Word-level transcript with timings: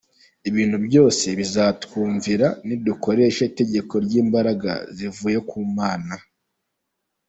Ibintu 0.49 0.77
byose 0.87 1.25
bizatwumvira 1.39 2.47
nidukoresha 2.67 3.41
itegeko 3.49 3.93
ry’imbaraga 4.05 4.71
zivuye 4.95 5.39
ku 5.49 5.57
Mana”. 5.77 6.15